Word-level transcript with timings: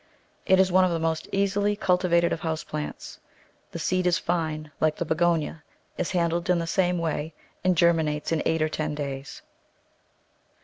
It 0.47 0.59
is 0.59 0.71
one 0.71 0.83
of 0.83 0.89
the 0.89 0.97
most 0.97 1.27
easily 1.31 1.75
cultivated 1.75 2.33
of 2.33 2.39
house 2.39 2.63
plants. 2.63 3.19
The 3.71 3.77
seed 3.77 4.07
is 4.07 4.17
fine 4.17 4.71
like 4.79 4.95
the 4.95 5.05
Begonia, 5.05 5.61
is 5.95 6.09
handled 6.09 6.49
in 6.49 6.57
the 6.57 6.65
same 6.65 6.97
way, 6.97 7.35
and 7.63 7.77
germinates 7.77 8.31
in 8.31 8.41
eight 8.43 8.63
or 8.63 8.69
ten 8.69 8.95
days. 8.95 9.43